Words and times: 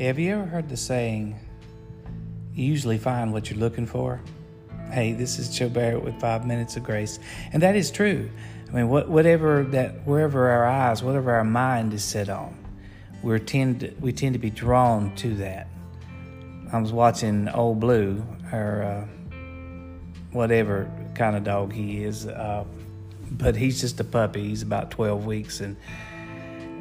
Have 0.00 0.18
you 0.18 0.32
ever 0.32 0.46
heard 0.46 0.70
the 0.70 0.78
saying, 0.78 1.38
you 2.54 2.64
usually 2.64 2.96
find 2.96 3.34
what 3.34 3.50
you're 3.50 3.58
looking 3.58 3.84
for? 3.84 4.18
Hey, 4.90 5.12
this 5.12 5.38
is 5.38 5.54
Joe 5.54 5.68
Barrett 5.68 6.02
with 6.02 6.18
Five 6.18 6.46
Minutes 6.46 6.74
of 6.78 6.84
Grace. 6.84 7.18
And 7.52 7.62
that 7.62 7.76
is 7.76 7.90
true. 7.90 8.30
I 8.66 8.72
mean, 8.72 8.88
what, 8.88 9.10
whatever 9.10 9.62
that, 9.64 10.06
wherever 10.06 10.48
our 10.48 10.64
eyes, 10.64 11.02
whatever 11.02 11.32
our 11.32 11.44
mind 11.44 11.92
is 11.92 12.02
set 12.02 12.30
on, 12.30 12.56
we 13.22 13.38
tend, 13.40 13.94
we 14.00 14.10
tend 14.10 14.32
to 14.32 14.38
be 14.38 14.48
drawn 14.48 15.14
to 15.16 15.34
that. 15.34 15.68
I 16.72 16.78
was 16.78 16.94
watching 16.94 17.50
Old 17.50 17.80
Blue, 17.80 18.24
or 18.54 18.82
uh, 18.82 19.36
whatever 20.32 20.90
kind 21.14 21.36
of 21.36 21.44
dog 21.44 21.74
he 21.74 22.04
is, 22.04 22.26
uh, 22.26 22.64
but 23.32 23.54
he's 23.54 23.82
just 23.82 24.00
a 24.00 24.04
puppy. 24.04 24.48
He's 24.48 24.62
about 24.62 24.90
12 24.92 25.26
weeks, 25.26 25.60
and 25.60 25.76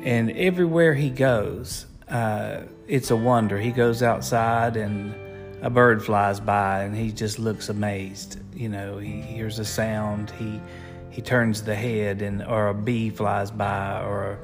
and 0.05 0.31
everywhere 0.31 0.93
he 0.93 1.09
goes, 1.09 1.85
uh, 2.07 2.61
it's 2.89 3.11
a 3.11 3.15
wonder. 3.15 3.59
He 3.59 3.71
goes 3.71 4.01
outside 4.01 4.75
and 4.75 5.13
a 5.61 5.69
bird 5.69 6.03
flies 6.03 6.39
by 6.39 6.83
and 6.83 6.95
he 6.95 7.11
just 7.11 7.37
looks 7.37 7.69
amazed. 7.69 8.39
You 8.53 8.69
know, 8.69 8.97
he 8.97 9.21
hears 9.21 9.59
a 9.59 9.65
sound, 9.65 10.31
he 10.31 10.59
he 11.11 11.21
turns 11.21 11.63
the 11.63 11.75
head, 11.75 12.21
and 12.21 12.43
or 12.43 12.69
a 12.69 12.73
bee 12.73 13.09
flies 13.09 13.51
by, 13.51 14.01
or 14.03 14.39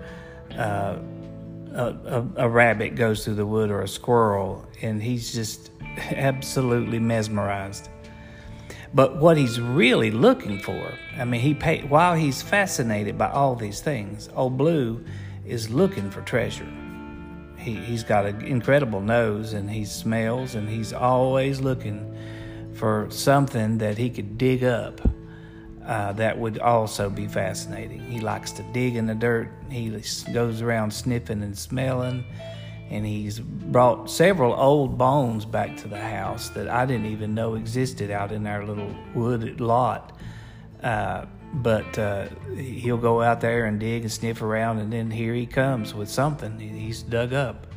uh, 0.58 0.98
a, 1.74 1.86
a, 2.06 2.28
a 2.38 2.50
rabbit 2.50 2.96
goes 2.96 3.24
through 3.24 3.36
the 3.36 3.46
wood, 3.46 3.70
or 3.70 3.82
a 3.82 3.88
squirrel, 3.88 4.68
and 4.82 5.02
he's 5.02 5.32
just 5.34 5.72
absolutely 6.12 7.00
mesmerized. 7.00 7.90
But 8.94 9.18
what 9.18 9.38
he's 9.38 9.62
really 9.62 10.10
looking 10.10 10.60
for, 10.60 10.92
I 11.18 11.24
mean, 11.24 11.40
he 11.40 11.54
pay, 11.54 11.82
while 11.82 12.16
he's 12.16 12.42
fascinated 12.42 13.18
by 13.18 13.30
all 13.30 13.56
these 13.56 13.80
things, 13.80 14.28
old 14.36 14.58
Blue 14.58 15.06
is 15.46 15.70
looking 15.70 16.10
for 16.10 16.22
treasure. 16.22 16.68
He, 17.58 17.76
he's 17.76 18.04
got 18.04 18.26
an 18.26 18.42
incredible 18.42 19.02
nose 19.02 19.54
and 19.54 19.70
he 19.70 19.86
smells 19.86 20.56
and 20.56 20.70
he's 20.70 20.94
always 20.94 21.60
looking 21.60 22.16
for 22.74 23.08
something 23.10 23.78
that 23.80 23.98
he 23.98 24.10
could 24.10 24.38
dig 24.38 24.64
up 24.64 25.02
uh, 25.86 26.12
that 26.14 26.38
would 26.38 26.58
also 26.60 27.10
be 27.10 27.28
fascinating. 27.28 28.00
He 28.00 28.20
likes 28.20 28.52
to 28.54 28.64
dig 28.74 28.96
in 28.96 29.06
the 29.06 29.16
dirt. 29.16 29.52
He 29.70 30.02
goes 30.34 30.62
around 30.62 30.92
sniffing 30.92 31.44
and 31.44 31.58
smelling. 31.58 32.26
And 32.90 33.06
he's 33.06 33.40
brought 33.40 34.10
several 34.10 34.54
old 34.54 34.98
bones 34.98 35.46
back 35.46 35.78
to 35.78 35.88
the 35.88 36.00
house 36.00 36.50
that 36.50 36.68
I 36.68 36.86
didn't 36.86 37.08
even 37.08 37.34
know 37.34 37.56
existed 37.56 38.12
out 38.12 38.32
in 38.32 38.46
our 38.46 38.66
little 38.66 38.96
wooded 39.14 39.60
lot. 39.60 40.18
Uh, 40.84 41.26
but 41.56 41.98
uh, 41.98 42.28
he'll 42.56 42.98
go 42.98 43.22
out 43.22 43.42
there 43.42 43.66
and 43.66 43.80
dig 43.80 44.04
and 44.04 44.12
sniff 44.12 44.42
around, 44.42 44.80
and 44.80 44.92
then 44.92 45.10
here 45.10 45.34
he 45.34 45.46
comes 45.46 45.94
with 45.94 46.10
something 46.10 46.60
he's 46.60 47.02
dug 47.02 47.34
up, 47.34 47.68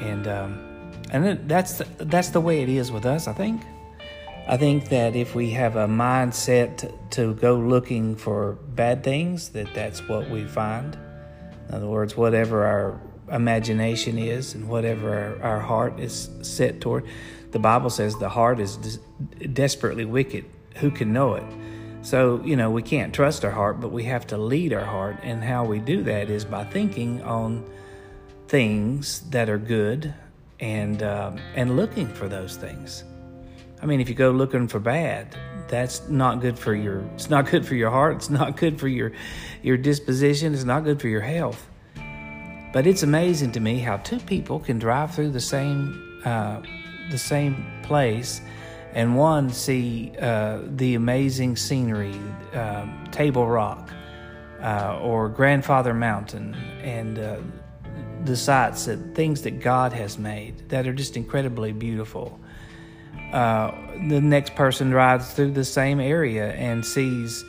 and 0.00 0.26
um, 0.26 0.92
and 1.10 1.48
that's 1.48 1.78
the, 1.78 2.04
that's 2.04 2.28
the 2.28 2.40
way 2.40 2.62
it 2.62 2.68
is 2.68 2.92
with 2.92 3.06
us. 3.06 3.26
I 3.26 3.32
think. 3.32 3.62
I 4.48 4.56
think 4.56 4.88
that 4.88 5.14
if 5.14 5.34
we 5.34 5.50
have 5.50 5.76
a 5.76 5.86
mindset 5.86 6.92
to 7.10 7.34
go 7.34 7.56
looking 7.56 8.16
for 8.16 8.54
bad 8.74 9.04
things, 9.04 9.50
that 9.50 9.72
that's 9.74 10.06
what 10.08 10.28
we 10.28 10.44
find. 10.44 10.96
In 11.68 11.74
other 11.74 11.86
words, 11.86 12.16
whatever 12.16 12.66
our 12.66 13.00
imagination 13.30 14.18
is 14.18 14.54
and 14.54 14.68
whatever 14.68 15.38
our, 15.40 15.52
our 15.52 15.60
heart 15.60 16.00
is 16.00 16.30
set 16.42 16.80
toward, 16.80 17.06
the 17.52 17.60
Bible 17.60 17.90
says 17.90 18.16
the 18.18 18.28
heart 18.28 18.58
is 18.58 18.76
des- 18.76 19.46
desperately 19.46 20.04
wicked. 20.04 20.44
Who 20.76 20.90
can 20.90 21.12
know 21.12 21.34
it? 21.34 21.44
So, 22.02 22.40
you 22.44 22.56
know, 22.56 22.70
we 22.70 22.82
can't 22.82 23.14
trust 23.14 23.44
our 23.44 23.50
heart, 23.50 23.80
but 23.80 23.92
we 23.92 24.04
have 24.04 24.26
to 24.28 24.38
lead 24.38 24.72
our 24.72 24.84
heart. 24.84 25.18
And 25.22 25.44
how 25.44 25.64
we 25.64 25.78
do 25.78 26.02
that 26.04 26.30
is 26.30 26.44
by 26.44 26.64
thinking 26.64 27.22
on 27.22 27.68
things 28.48 29.20
that 29.30 29.48
are 29.48 29.58
good 29.58 30.14
and, 30.60 31.02
uh, 31.02 31.32
and 31.54 31.76
looking 31.76 32.08
for 32.08 32.28
those 32.28 32.56
things. 32.56 33.04
I 33.82 33.86
mean, 33.86 34.00
if 34.00 34.08
you 34.08 34.14
go 34.14 34.30
looking 34.30 34.68
for 34.68 34.78
bad, 34.78 35.36
that's 35.68 36.08
not 36.08 36.40
good 36.40 36.58
for 36.58 36.74
your 36.74 37.00
it's 37.14 37.30
not 37.30 37.48
good 37.48 37.64
for 37.64 37.76
your 37.76 37.90
heart, 37.90 38.16
it's 38.16 38.28
not 38.28 38.56
good 38.56 38.78
for 38.78 38.88
your 38.88 39.12
your 39.62 39.76
disposition, 39.76 40.52
it's 40.52 40.64
not 40.64 40.84
good 40.84 41.00
for 41.00 41.08
your 41.08 41.20
health. 41.20 41.68
But 42.72 42.86
it's 42.86 43.02
amazing 43.02 43.52
to 43.52 43.60
me 43.60 43.78
how 43.78 43.96
two 43.98 44.18
people 44.18 44.58
can 44.60 44.78
drive 44.78 45.14
through 45.14 45.30
the 45.30 45.40
same 45.40 46.20
uh, 46.24 46.60
the 47.10 47.18
same 47.18 47.64
place 47.82 48.42
and 48.92 49.16
one 49.16 49.50
see 49.50 50.12
uh, 50.20 50.60
the 50.64 50.94
amazing 50.94 51.56
scenery, 51.56 52.18
uh, 52.54 52.86
Table 53.10 53.46
Rock 53.46 53.90
uh, 54.62 54.98
or 55.00 55.28
Grandfather 55.28 55.94
Mountain, 55.94 56.54
and 56.82 57.18
uh, 57.18 57.36
the 58.24 58.36
sights 58.36 58.86
that 58.86 59.14
things 59.14 59.42
that 59.42 59.60
God 59.60 59.92
has 59.92 60.18
made 60.18 60.68
that 60.68 60.86
are 60.86 60.92
just 60.92 61.16
incredibly 61.16 61.72
beautiful. 61.72 62.38
Uh, 63.32 63.70
the 64.08 64.20
next 64.20 64.54
person 64.56 64.90
drives 64.90 65.32
through 65.32 65.52
the 65.52 65.64
same 65.64 66.00
area 66.00 66.52
and 66.54 66.84
sees 66.84 67.44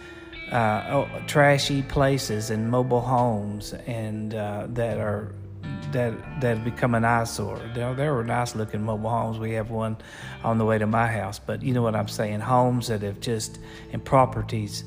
uh, 0.52 0.84
oh, 0.90 1.10
trashy 1.28 1.82
places 1.82 2.52
and 2.52 2.70
mobile 2.70 3.02
homes 3.02 3.74
and 3.88 4.32
that 4.32 5.00
are 5.00 5.34
that 5.92 6.42
that 6.42 6.64
become 6.64 6.96
an 6.96 7.06
eyesore. 7.06 7.60
There, 7.74 7.94
there 7.94 8.14
were 8.14 8.24
nice 8.24 8.56
looking 8.56 8.84
mobile 8.84 9.10
homes. 9.10 9.40
We 9.40 9.52
have 9.54 9.70
one 9.70 9.98
on 10.44 10.58
the 10.58 10.66
way 10.66 10.78
to 10.78 10.88
my 10.88 11.08
house, 11.08 11.40
but 11.40 11.62
you 11.62 11.74
know 11.74 11.82
what 11.82 11.96
I'm 11.96 12.08
saying? 12.08 12.40
Homes 12.40 12.88
that 12.88 13.02
have 13.02 13.20
just 13.20 13.60
and 13.92 14.04
properties, 14.04 14.84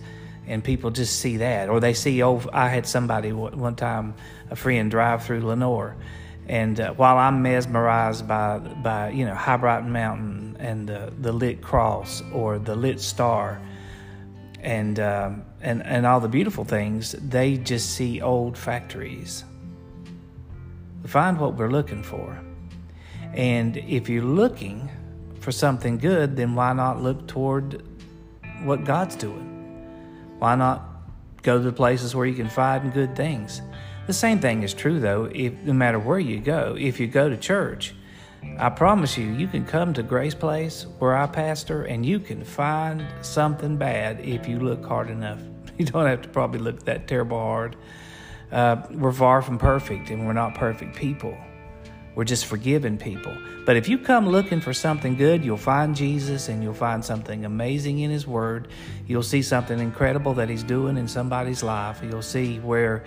and 0.47 0.63
people 0.63 0.91
just 0.91 1.21
see 1.21 1.39
that, 1.39 1.69
or 1.69 1.81
they 1.81 1.95
see. 1.95 2.23
Oh, 2.23 2.43
I 2.53 2.69
had 2.69 2.87
somebody 2.87 3.33
one 3.33 3.77
time, 3.77 4.15
a 4.51 4.57
friend 4.57 4.91
drive 4.91 5.25
through 5.25 5.47
Lenoir, 5.47 5.97
and 6.49 6.79
uh, 6.81 6.93
while 6.95 7.19
I'm 7.19 7.43
mesmerized 7.43 8.27
by 8.27 8.59
by 8.59 9.11
you 9.11 9.25
know 9.25 9.35
Hibriten 9.35 9.89
Mountain 9.89 10.57
and 10.59 10.89
the 10.89 11.13
the 11.21 11.33
lit 11.33 11.63
cross 11.63 12.23
or 12.33 12.59
the 12.59 12.77
lit 12.77 13.01
star. 13.01 13.61
And, 14.61 14.99
um, 14.99 15.45
and 15.61 15.83
and 15.85 16.07
all 16.07 16.21
the 16.21 16.29
beautiful 16.29 16.65
things, 16.65 17.13
they 17.13 17.59
just 17.59 17.91
see 17.91 18.23
old 18.23 18.57
factories 18.57 19.45
find 21.07 21.39
what 21.39 21.55
we're 21.55 21.71
looking 21.71 22.03
for. 22.03 22.39
And 23.33 23.77
if 23.77 24.09
you're 24.09 24.23
looking 24.23 24.89
for 25.41 25.53
something 25.53 25.99
good, 25.99 26.37
then 26.37 26.55
why 26.55 26.73
not 26.73 27.03
look 27.03 27.27
toward 27.27 27.83
what 28.63 28.85
God's 28.85 29.17
doing? 29.17 29.51
Why 30.39 30.55
not 30.55 30.83
go 31.43 31.59
to 31.59 31.65
the 31.65 31.73
places 31.73 32.15
where 32.15 32.27
you 32.27 32.35
can 32.35 32.49
find 32.49 32.93
good 32.93 33.17
things? 33.17 33.61
The 34.07 34.13
same 34.13 34.39
thing 34.39 34.63
is 34.63 34.75
true, 34.75 35.01
though, 35.01 35.31
if, 35.33 35.55
no 35.65 35.73
matter 35.73 35.99
where 35.99 36.19
you 36.19 36.39
go. 36.39 36.77
If 36.79 37.01
you 37.01 37.07
go 37.07 37.29
to 37.29 37.37
church, 37.37 37.95
I 38.59 38.69
promise 38.69 39.17
you, 39.19 39.27
you 39.27 39.49
can 39.49 39.65
come 39.65 39.95
to 39.95 40.03
Grace 40.03 40.35
Place 40.35 40.87
where 40.99 41.17
I 41.17 41.27
pastor 41.27 41.85
and 41.85 42.05
you 42.05 42.21
can 42.21 42.45
find 42.45 43.05
something 43.23 43.77
bad 43.77 44.21
if 44.21 44.47
you 44.47 44.61
look 44.61 44.85
hard 44.85 45.11
enough. 45.11 45.41
You 45.77 45.87
don't 45.87 46.07
have 46.07 46.23
to 46.23 46.29
probably 46.29 46.61
look 46.61 46.85
that 46.85 47.09
terrible 47.09 47.37
hard. 47.37 47.75
Uh, 48.55 48.87
we're 48.93 49.13
far 49.13 49.43
from 49.43 49.59
perfect 49.59 50.11
and 50.11 50.25
we're 50.25 50.33
not 50.33 50.55
perfect 50.55 50.95
people. 50.95 51.37
We're 52.15 52.23
just 52.23 52.47
forgiven 52.47 52.97
people. 52.97 53.37
But 53.67 53.77
if 53.77 53.89
you 53.89 53.99
come 53.99 54.29
looking 54.29 54.61
for 54.61 54.73
something 54.73 55.17
good, 55.17 55.45
you'll 55.45 55.57
find 55.57 55.97
Jesus 55.97 56.49
and 56.49 56.63
you'll 56.63 56.73
find 56.73 57.05
something 57.05 57.45
amazing 57.45 57.99
in 57.99 58.13
His 58.13 58.29
Word. 58.29 58.69
You'll 59.09 59.25
see 59.25 59.43
something 59.43 59.81
incredible 59.81 60.35
that 60.35 60.49
He's 60.49 60.63
doing 60.63 60.97
in 60.97 61.09
somebody's 61.09 61.65
life. 61.65 62.01
You'll 62.05 62.23
see 62.23 62.61
where 62.61 63.03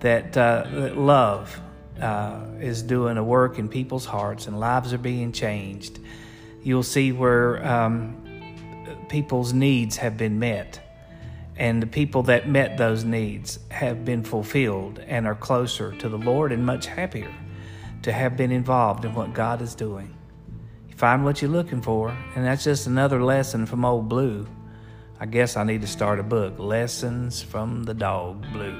that, 0.00 0.36
uh, 0.36 0.66
that 0.70 0.98
love 0.98 1.58
uh, 1.98 2.44
is 2.60 2.82
doing 2.82 3.16
a 3.16 3.24
work 3.24 3.58
in 3.58 3.70
people's 3.70 4.04
hearts 4.04 4.46
and 4.46 4.60
lives 4.60 4.92
are 4.92 4.98
being 4.98 5.32
changed. 5.32 5.98
You'll 6.62 6.82
see 6.82 7.12
where 7.12 7.66
um, 7.66 8.22
people's 9.08 9.54
needs 9.54 9.96
have 9.96 10.18
been 10.18 10.38
met 10.38 10.89
and 11.60 11.82
the 11.82 11.86
people 11.86 12.22
that 12.22 12.48
met 12.48 12.78
those 12.78 13.04
needs 13.04 13.58
have 13.70 14.02
been 14.02 14.24
fulfilled 14.24 14.98
and 15.06 15.26
are 15.26 15.34
closer 15.34 15.92
to 15.98 16.08
the 16.08 16.16
Lord 16.16 16.52
and 16.52 16.64
much 16.64 16.86
happier 16.86 17.30
to 18.00 18.10
have 18.10 18.34
been 18.34 18.50
involved 18.50 19.04
in 19.04 19.14
what 19.14 19.34
God 19.34 19.60
is 19.60 19.74
doing. 19.74 20.16
You 20.88 20.96
find 20.96 21.22
what 21.22 21.42
you're 21.42 21.50
looking 21.50 21.82
for, 21.82 22.16
and 22.34 22.46
that's 22.46 22.64
just 22.64 22.86
another 22.86 23.22
lesson 23.22 23.66
from 23.66 23.84
Old 23.84 24.08
Blue. 24.08 24.48
I 25.20 25.26
guess 25.26 25.58
I 25.58 25.64
need 25.64 25.82
to 25.82 25.86
start 25.86 26.18
a 26.18 26.22
book 26.22 26.58
Lessons 26.58 27.42
from 27.42 27.84
the 27.84 27.92
Dog 27.92 28.40
Blue. 28.54 28.74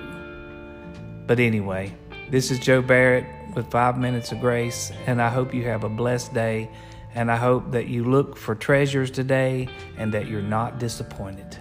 But 1.27 1.39
anyway, 1.39 1.95
this 2.31 2.51
is 2.51 2.59
Joe 2.59 2.81
Barrett 2.81 3.27
with 3.55 3.71
Five 3.71 3.99
Minutes 3.99 4.33
of 4.33 4.41
Grace, 4.41 4.91
and 5.07 5.21
I 5.21 5.29
hope 5.29 5.53
you 5.53 5.65
have 5.65 5.85
a 5.85 5.91
blessed 5.91 6.33
day. 6.33 6.71
And 7.15 7.31
I 7.31 7.37
hope 7.37 7.73
that 7.73 7.89
you 7.89 8.05
look 8.05 8.37
for 8.37 8.55
treasures 8.55 9.11
today 9.11 9.69
and 9.99 10.15
that 10.15 10.29
you're 10.29 10.41
not 10.41 10.79
disappointed. 10.79 11.59